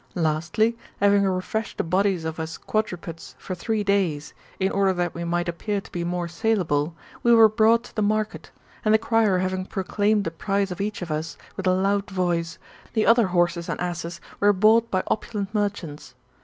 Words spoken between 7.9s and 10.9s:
the market; and the crier having proclaimed the price of